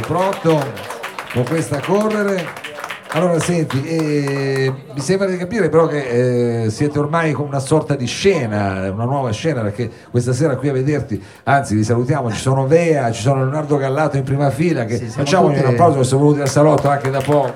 Pronto, 0.00 0.38
pronto, 0.40 0.64
con 1.32 1.44
questa 1.44 1.80
correre. 1.80 2.64
Allora 3.12 3.38
senti, 3.38 3.82
eh, 3.84 4.72
mi 4.92 5.00
sembra 5.00 5.26
di 5.28 5.36
capire 5.38 5.68
però 5.70 5.86
che 5.86 6.64
eh, 6.64 6.70
siete 6.70 6.98
ormai 6.98 7.32
con 7.32 7.46
una 7.46 7.60
sorta 7.60 7.94
di 7.94 8.04
scena, 8.06 8.90
una 8.90 9.04
nuova 9.04 9.30
scena, 9.30 9.62
perché 9.62 9.90
questa 10.10 10.32
sera 10.34 10.56
qui 10.56 10.68
a 10.68 10.72
vederti, 10.72 11.22
anzi 11.44 11.74
vi 11.76 11.84
salutiamo, 11.84 12.30
ci 12.30 12.38
sono 12.38 12.66
Vea, 12.66 13.10
ci 13.12 13.22
sono 13.22 13.42
Leonardo 13.42 13.76
Gallato 13.78 14.18
in 14.18 14.24
prima 14.24 14.50
fila, 14.50 14.84
che 14.84 14.96
Sì, 14.98 15.08
siamo 15.08 15.24
facciamogli 15.24 15.54
tutti- 15.54 15.66
un 15.66 15.72
applauso 15.72 15.98
che 15.98 16.04
sono 16.04 16.20
venuti 16.22 16.40
al 16.42 16.48
salotto 16.48 16.88
anche 16.90 17.08
da 17.10 17.20
poco. 17.20 17.54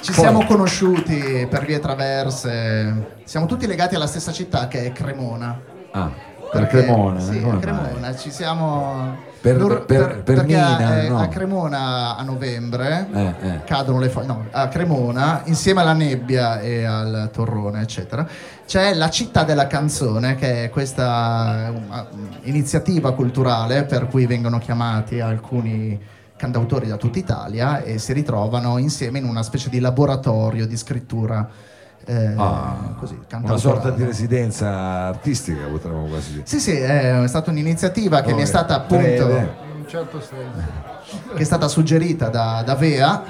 Ci 0.00 0.12
Poi- 0.12 0.14
siamo 0.14 0.44
conosciuti 0.46 1.46
per 1.50 1.66
vie 1.66 1.78
traverse, 1.78 3.18
siamo 3.24 3.44
tutti 3.44 3.66
legati 3.66 3.96
alla 3.96 4.06
stessa 4.06 4.32
città 4.32 4.66
che 4.66 4.84
è 4.86 4.92
Cremona. 4.92 5.60
Ah, 5.92 6.10
Perché- 6.50 6.78
Cremona, 6.84 7.20
Sì, 7.20 7.40
come 7.40 7.50
a 7.50 7.52
mai? 7.52 7.60
Cremona, 7.60 8.16
ci 8.16 8.30
siamo... 8.30 9.28
Per- 9.40 9.56
loro- 9.56 9.84
per- 9.84 10.22
per 10.22 10.36
perché 10.36 10.58
a- 10.58 10.68
Mina, 10.76 11.00
eh, 11.02 11.08
no. 11.08 11.18
a 11.18 11.28
Cremona 11.28 12.16
a 12.16 12.22
novembre 12.22 13.06
Eh, 13.10 13.34
eh. 13.40 13.64
cadono 13.64 13.98
le 13.98 14.10
foglie, 14.10 14.26
no, 14.26 14.44
a 14.50 14.68
Cremona 14.68 15.40
insieme 15.44 15.80
alla 15.80 15.94
nebbia 15.94 16.60
e 16.60 16.84
al 16.84 17.30
torrone 17.32 17.80
eccetera 17.80 18.28
c'è 18.66 18.92
la 18.92 19.08
città 19.08 19.42
della 19.44 19.66
canzone 19.66 20.34
che 20.34 20.64
è 20.64 20.68
questa 20.68 21.72
um, 21.74 22.28
iniziativa 22.42 23.14
culturale 23.14 23.84
per 23.84 24.08
cui 24.08 24.26
vengono 24.26 24.58
chiamati 24.58 25.20
alcuni 25.20 25.98
cantautori 26.36 26.86
da 26.88 26.96
tutta 26.96 27.18
Italia 27.18 27.80
e 27.82 27.96
si 27.96 28.12
ritrovano 28.12 28.76
insieme 28.76 29.20
in 29.20 29.24
una 29.24 29.42
specie 29.42 29.70
di 29.70 29.80
laboratorio 29.80 30.66
di 30.66 30.76
scrittura 30.76 31.48
eh, 32.06 32.34
Ah, 32.36 32.94
così, 32.98 33.18
una 33.42 33.56
sorta 33.56 33.90
di 33.90 34.04
residenza 34.04 34.68
artistica, 35.08 35.66
potremmo 35.66 36.06
quasi 36.06 36.32
dire. 36.32 36.42
Sì, 36.46 36.60
sì, 36.60 36.72
è 36.72 37.22
stata 37.26 37.50
un'iniziativa 37.50 38.20
che 38.22 38.32
mi 38.32 38.38
è 38.40 38.42
Ok, 38.42 38.48
stata 38.48 38.74
appunto 38.76 39.02
breve. 39.04 39.54
In 39.74 39.80
un 39.80 39.88
certo 39.88 40.20
senso. 40.20 40.88
che 41.34 41.40
è 41.42 41.44
stata 41.44 41.68
suggerita 41.68 42.28
da, 42.28 42.62
da 42.64 42.74
Vea 42.74 43.22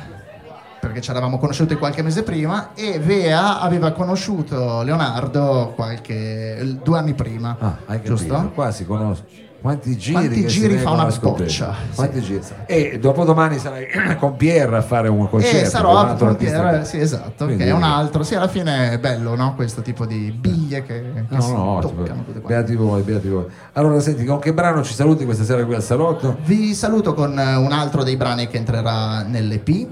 perché 0.81 1.03
ci 1.03 1.11
eravamo 1.11 1.39
conosciuti 1.39 1.75
qualche 1.77 2.03
mese 2.03 2.23
prima 2.23 2.71
e 2.75 2.99
Vea 2.99 3.61
aveva 3.61 3.93
conosciuto 3.93 4.83
Leonardo 4.83 5.73
qualche 5.77 6.79
due 6.83 6.99
anni 6.99 7.13
prima 7.13 7.55
Ah, 7.59 7.77
hai 7.87 7.97
capito? 7.97 8.15
giusto? 8.15 8.51
Qua 8.55 8.71
si 8.71 8.87
conosce. 8.87 9.25
Quanti 9.61 9.97
giri, 9.99 10.13
Quanti 10.15 10.47
giri 10.47 10.77
fa 10.79 10.91
una 10.93 11.03
a 11.07 11.11
scoprire? 11.11 11.45
boccia? 11.45 11.75
Quanti 11.95 12.19
Sì, 12.21 12.25
giri? 12.25 12.41
E 12.67 12.99
dopodomani 12.99 13.59
sarai 13.59 13.87
con 14.19 14.37
Pierre 14.37 14.77
a 14.79 14.81
fare 14.83 15.09
un 15.09 15.29
concerto. 15.29 15.57
e 15.59 15.61
con 15.63 15.71
sarò 15.71 15.97
altro 15.99 16.17
Frontiera, 16.29 16.69
artista. 16.69 16.85
sì 16.85 16.99
esatto, 16.99 17.45
Quindi- 17.45 17.65
che 17.65 17.71
è 17.71 17.73
un 17.75 17.83
altro, 17.83 18.23
sì 18.23 18.35
alla 18.35 18.49
fine 18.49 18.93
è 18.93 18.99
bello 18.99 19.35
no? 19.35 19.55
questo 19.55 19.83
tipo 19.83 20.07
di 20.07 20.31
biglie 20.33 20.83
che, 20.83 21.13
che 21.13 21.25
No, 21.29 21.41
si 21.43 21.53
no, 21.53 21.79
toccano 21.83 22.25
beati 22.47 22.75
voi, 22.75 23.03
beati 23.03 23.29
voi. 23.29 23.45
Allora, 23.75 24.01
senti, 24.01 24.25
con 24.25 24.39
che 24.39 24.55
brano 24.55 24.83
ci 24.83 24.95
saluti 24.95 25.25
questa 25.27 25.45
sera 25.45 25.63
qui 25.65 25.75
al 25.75 25.83
salotto? 25.83 26.39
Vi 26.45 26.73
saluto 26.75 27.13
con 27.13 27.39
eh, 27.39 27.55
un 27.57 27.73
altro 27.73 28.03
dei 28.03 28.17
brani 28.17 28.47
che 28.49 28.57
entrerà 28.57 29.23
nell'EP 29.23 29.87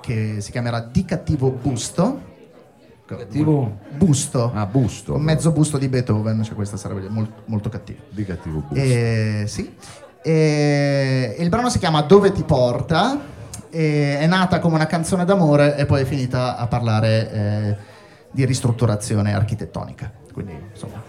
che 0.00 0.36
si 0.40 0.50
chiamerà 0.50 0.80
Di 0.90 1.04
cattivo 1.04 1.50
busto 1.50 2.32
Cattivo? 3.06 3.78
busto 3.96 4.50
Ah, 4.54 4.64
busto. 4.66 5.14
un 5.14 5.22
mezzo 5.22 5.50
busto 5.52 5.76
di 5.76 5.88
Beethoven, 5.88 6.42
cioè 6.42 6.54
questa 6.54 6.76
sarebbe 6.78 7.06
molto, 7.08 7.42
molto 7.46 7.68
cattiva. 7.68 8.00
Di 8.08 8.24
cattivo 8.24 8.60
busto. 8.66 8.82
Eh, 8.82 9.44
sì. 9.46 9.74
E 10.22 11.36
il 11.38 11.48
brano 11.50 11.68
si 11.68 11.78
chiama 11.78 12.00
Dove 12.00 12.32
ti 12.32 12.42
porta, 12.44 13.20
e 13.70 14.18
è 14.18 14.26
nata 14.26 14.58
come 14.58 14.76
una 14.76 14.86
canzone 14.86 15.24
d'amore 15.26 15.76
e 15.76 15.84
poi 15.84 16.00
è 16.02 16.04
finita 16.06 16.56
a 16.56 16.66
parlare 16.66 17.30
eh, 17.32 17.76
di 18.30 18.44
ristrutturazione 18.46 19.34
architettonica. 19.34 20.10
Quindi, 20.32 20.56
insomma, 20.72 21.02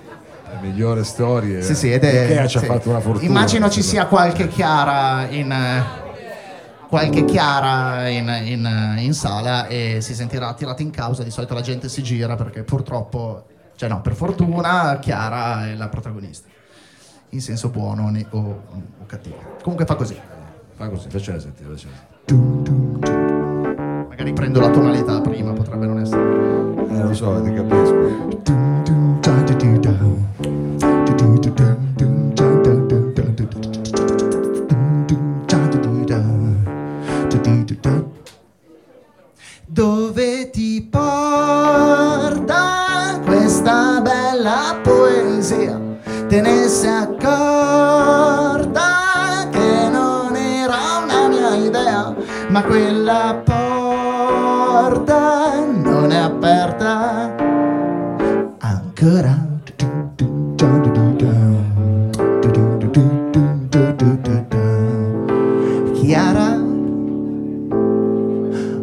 Le 0.52 0.68
migliori 0.68 1.04
storie. 1.06 1.62
sì, 1.62 1.76
sì, 1.76 1.92
ed 1.94 2.04
è, 2.04 2.26
Ikea 2.26 2.48
ci 2.48 2.58
ha 2.58 2.60
sì. 2.60 2.66
fatto 2.66 2.90
una 2.90 3.00
fortuna. 3.00 3.26
Immagino 3.26 3.70
ci 3.70 3.82
sia 3.82 4.06
qualche 4.08 4.50
chiara 4.50 5.28
in 5.30 5.50
eh, 5.50 5.84
qualche 6.88 7.26
chiara 7.26 8.08
in, 8.10 8.28
in- 8.46 8.96
in 9.00 9.14
sala 9.14 9.68
e 9.68 9.98
si 10.02 10.14
sentirà 10.14 10.54
tirata 10.54 10.82
in 10.82 10.92
causa. 10.92 11.24
Di 11.24 11.32
solito 11.32 11.54
la 11.54 11.62
gente 11.62 11.90
si 11.90 12.02
gira 12.04 12.36
perché 12.36 12.64
purtroppo, 12.64 13.46
cioè 13.76 13.90
no, 13.90 14.02
per 14.02 14.14
fortuna, 14.14 14.98
Chiara 15.00 15.68
è 15.68 15.76
la 15.76 15.88
protagonista. 15.90 16.48
In 17.30 17.42
senso 17.42 17.70
buono 17.70 18.10
ne- 18.10 18.26
o, 18.30 18.40
o 18.40 19.06
cattivo. 19.06 19.36
Comunque 19.62 19.86
fa 19.86 19.96
così. 19.96 20.18
Fa 20.76 20.90
così, 20.90 21.10
facciamo 21.10 21.40
sentire, 21.40 21.70
facciamo 21.70 21.94
sentire. 22.26 24.08
Magari 24.10 24.34
prendo 24.34 24.60
la 24.60 24.70
tonalità 24.70 25.22
prima, 25.22 25.52
potrebbe 25.54 25.86
non 25.86 26.00
essere. 26.00 26.22
Eh, 26.90 27.02
lo 27.02 27.14
so, 27.14 27.42
ti 27.42 27.54
capisco. 27.54 28.65
Bella 44.46 44.80
poesia? 44.84 45.82
Te 46.28 46.40
ne 46.42 46.68
sei 46.68 46.90
accorta 46.90 48.80
che 49.50 49.90
non 49.90 50.36
era 50.36 51.00
una 51.04 51.28
mia 51.28 51.56
idea, 51.56 52.14
ma 52.50 52.64
quella 52.64 53.42
porta 53.44 55.14
non 55.66 56.12
è 56.12 56.18
aperta 56.18 57.36
ancora. 58.60 59.44
Chiara, 65.94 66.62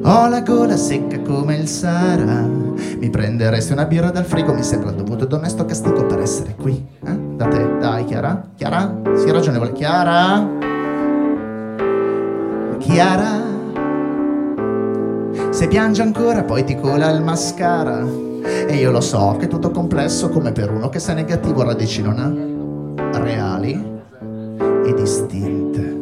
ho 0.03 0.27
la 0.29 0.41
gola 0.41 0.77
secca 0.77 1.21
come 1.21 1.57
il 1.57 1.69
Sahara. 1.69 2.51
Mi 2.99 3.11
prenderesti 3.11 3.73
una 3.73 3.85
birra 3.85 4.11
dal 4.11 4.25
frigo, 4.25 4.53
mi 4.53 4.63
sembra 4.63 4.93
onesto 5.37 5.65
castigo 5.65 6.07
per 6.07 6.21
essere 6.21 6.55
qui. 6.55 6.87
eh? 7.05 7.19
Da 7.37 7.47
te, 7.47 7.79
dai, 7.79 8.05
Chiara? 8.05 8.43
Chiara? 8.55 9.01
Sii 9.15 9.31
ragionevole, 9.31 9.73
Chiara? 9.73 10.49
Chiara, 12.79 13.41
se 15.51 15.69
piange 15.69 16.03
ancora 16.03 16.43
poi 16.43 16.65
ti 16.65 16.77
cola 16.79 17.11
il 17.11 17.23
mascara. 17.23 18.05
E 18.43 18.75
io 18.75 18.91
lo 18.91 19.01
so 19.01 19.37
che 19.39 19.45
è 19.45 19.49
tutto 19.49 19.71
complesso 19.71 20.29
come 20.29 20.51
per 20.53 20.71
uno 20.71 20.89
che 20.89 20.99
sa 20.99 21.13
negativo 21.13 21.63
radici 21.63 22.03
non 22.03 22.19
ha 22.19 22.33
reali 23.19 24.01
e 24.85 24.95
distinte. 24.95 26.01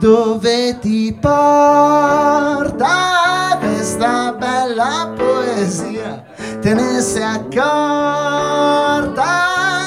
Dove 0.00 0.78
ti 0.80 1.16
porta 1.20 2.88
questa 3.60 4.32
bella 4.32 5.12
poesia? 5.14 6.21
Te 6.62 6.74
ne 6.74 7.00
sei 7.00 7.24
accorta 7.24 7.64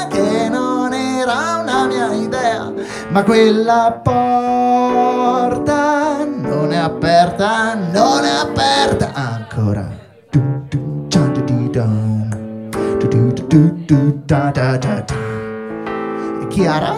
che 0.10 0.50
non 0.50 0.92
era 0.94 1.62
una 1.62 1.88
mia 1.88 2.12
idea, 2.12 2.70
ma 3.12 3.24
quella 3.24 3.98
porta 4.04 4.66
non 6.26 6.74
è 6.74 6.78
aperta, 6.78 7.76
non 7.76 8.26
è 8.26 8.32
aperta 8.42 9.14
ancora. 9.14 9.88
Chiara? 16.50 16.98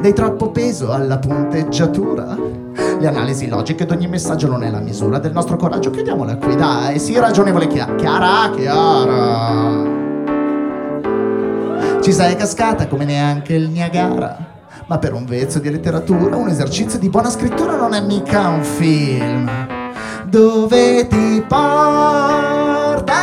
Dai 0.00 0.12
troppo 0.12 0.50
peso 0.52 0.92
alla 0.92 1.18
punteggiatura. 1.18 2.67
Le 3.00 3.06
analisi 3.06 3.46
logiche 3.46 3.86
di 3.86 3.92
ogni 3.92 4.08
messaggio 4.08 4.48
non 4.48 4.64
è 4.64 4.70
la 4.70 4.80
misura 4.80 5.20
del 5.20 5.30
nostro 5.30 5.56
coraggio. 5.56 5.90
Chiudiamola 5.90 6.36
qui, 6.36 6.56
dai, 6.56 6.98
sì, 6.98 7.16
ragionevole 7.16 7.68
Chiara. 7.68 7.94
Chiara, 7.94 8.50
Chiara. 8.50 9.96
Ci 12.00 12.12
sei 12.12 12.34
cascata 12.34 12.88
come 12.88 13.04
neanche 13.04 13.54
il 13.54 13.68
Niagara. 13.68 14.36
Ma 14.86 14.98
per 14.98 15.12
un 15.12 15.26
vezzo 15.26 15.60
di 15.60 15.70
letteratura, 15.70 16.34
un 16.34 16.48
esercizio 16.48 16.98
di 16.98 17.08
buona 17.08 17.30
scrittura 17.30 17.76
non 17.76 17.94
è 17.94 18.00
mica 18.00 18.48
un 18.48 18.64
film. 18.64 19.48
Dove 20.24 21.06
ti 21.06 21.44
porta 21.46 23.14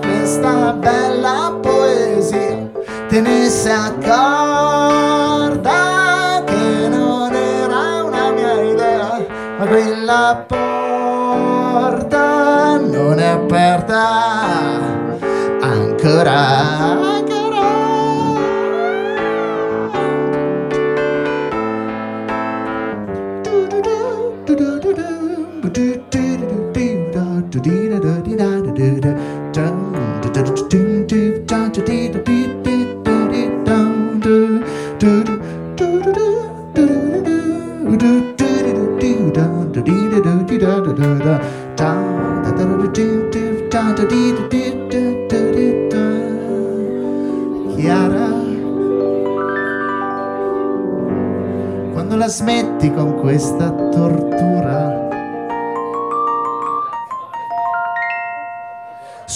questa 0.00 0.72
bella 0.72 1.58
poesia? 1.60 2.70
Te 3.08 3.20
ne 3.20 3.50
sei 3.50 3.72
accorta 3.72 5.11
quella 10.02 10.44
porta 10.48 12.16
non 12.76 13.20
è 13.20 13.28
aperta 13.28 14.00
ancora. 15.60 17.11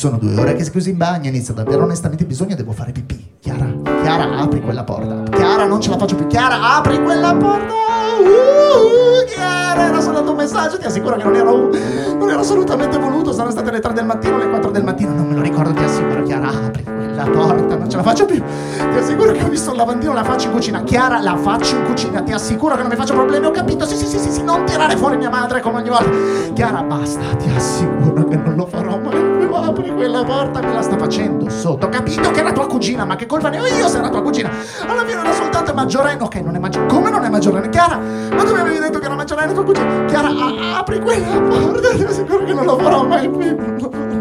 Sono 0.07 0.19
due 0.19 0.41
ore 0.41 0.55
che 0.55 0.63
sei 0.63 0.71
chiuso 0.71 0.89
in 0.89 0.99
bagno, 0.99 1.27
inizio 1.27 1.53
ad 1.53 1.59
avere 1.59 1.83
onestamente 1.83 2.25
bisogno, 2.25 2.55
devo 2.55 2.71
fare 2.71 2.93
pipì. 2.93 3.39
Chiara, 3.41 3.67
Chiara, 4.03 4.39
apri 4.39 4.61
quella 4.61 4.85
porta. 4.85 5.25
Chiara, 5.37 5.67
non 5.67 5.81
ce 5.81 5.91
la 5.91 5.99
faccio 5.99 6.15
più. 6.15 6.29
Chiara, 6.29 6.77
apri 6.77 7.03
quella 7.03 7.35
porta. 7.35 7.75
Uh, 8.21 9.27
Chiara, 9.27 9.87
era 9.89 10.01
soltanto 10.01 10.31
un 10.31 10.37
messaggio, 10.37 10.79
ti 10.79 10.87
assicuro 10.87 11.17
che 11.17 11.25
non 11.25 11.47
un, 11.49 12.17
non 12.19 12.31
era 12.31 12.39
assolutamente 12.39 12.99
voluto. 12.99 13.33
Sono 13.33 13.51
state 13.51 13.73
le 13.73 13.81
3 13.81 13.95
del 13.95 14.05
mattino, 14.05 14.39
le 14.39 14.49
4 14.49 14.71
del 14.71 14.85
mattino, 14.85 15.13
non 15.13 15.27
me 15.27 15.35
lo 15.35 15.43
ricordo, 15.43 15.73
ti 15.73 15.83
assicuro. 15.83 16.23
Chiara, 16.23 16.51
apri 16.51 16.96
quella 17.17 17.31
porta, 17.31 17.77
non 17.77 17.89
ce 17.89 17.97
la 17.97 18.03
faccio 18.03 18.27
più. 18.27 18.43
Ti 18.43 18.99
assicuro 18.99 19.33
che 19.33 19.43
ho 19.43 19.49
visto 19.49 19.71
il 19.71 19.77
lavandino, 19.79 20.13
la 20.13 20.23
faccio 20.23 20.49
in 20.49 20.53
cucina. 20.53 20.83
Chiara, 20.83 21.21
la 21.21 21.37
faccio 21.37 21.77
in 21.77 21.85
cucina, 21.85 22.21
ti 22.23 22.33
assicuro 22.33 22.75
che 22.75 22.83
non 22.83 22.91
mi 22.91 22.97
faccio 22.97 23.15
problemi. 23.15 23.47
Ho 23.47 23.51
capito, 23.51 23.87
sì, 23.87 23.97
sì, 23.97 24.07
sì, 24.07 24.19
sì, 24.19 24.31
sì 24.31 24.43
non 24.43 24.65
tirare 24.65 24.97
fuori 24.97 25.17
mia 25.17 25.31
madre 25.31 25.61
come 25.61 25.79
ogni 25.79 25.89
volta. 25.89 26.11
Chiara, 26.53 26.83
basta, 26.83 27.23
ti 27.39 27.51
assicuro 27.55 28.25
che 28.25 28.37
non 28.37 28.55
lo 28.55 28.67
farò 28.67 28.99
mai 28.99 29.39
più. 29.39 29.55
Apri 29.55 29.95
quella 29.95 30.23
porta, 30.23 30.61
me 30.61 30.75
la 30.75 30.83
sta 30.83 30.99
facendo 30.99 31.49
sotto. 31.49 31.87
Ho 31.87 31.89
capito 31.89 32.31
che 32.31 32.41
era 32.41 32.53
tua 32.53 32.67
cugina, 32.67 33.05
ma 33.05 33.17
che 33.17 33.27
colpa 33.27 33.49
ne 33.49 33.61
ho 33.61 33.67
io 33.67 33.89
se 33.89 33.99
era 33.99 34.11
tua 34.11 34.23
cugina? 34.23 34.51
Alla 34.87 35.05
fine 35.05 35.21
era 35.21 35.33
soltanto 35.33 35.73
maggiorenne. 35.73 36.23
Ok, 36.23 36.35
non 36.37 36.55
è 36.55 36.59
maggiorenne. 36.59 36.93
Come 36.93 37.11
non 37.11 37.25
è 37.25 37.29
maggiorenne? 37.31 37.69
Chiara, 37.71 37.97
ma 37.97 38.43
tu 38.45 38.53
mi 38.53 38.61
avevi 38.61 38.79
detto 38.79 38.99
che 38.99 39.07
era 39.07 39.15
maggiorenne 39.15 39.55
tua 39.55 39.65
cugina? 39.65 40.05
Chiara, 40.07 40.29
apri 40.77 41.01
quella 41.01 41.41
porta, 41.41 41.89
ti 41.97 42.03
assicuro 42.03 42.45
che 42.45 42.53
non 42.53 42.65
lo 42.65 42.79
farò 42.79 43.05
mai 43.05 43.29
più. 43.29 44.16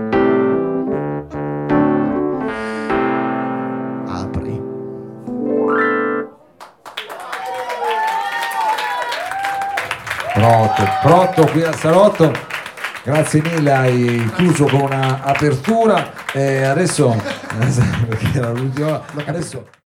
Pronto, 10.76 10.98
pronto 11.02 11.52
qui 11.52 11.64
al 11.64 11.76
salotto. 11.76 12.34
Grazie 13.04 13.42
mille, 13.42 13.72
hai 13.72 14.32
chiuso 14.36 14.66
con 14.66 14.82
una 14.82 15.22
apertura. 15.24 16.12
E 16.34 16.64
adesso, 16.64 17.16
perché 18.08 18.38
era 18.38 18.50
l'ultima, 18.50 19.02
adesso 19.26 19.66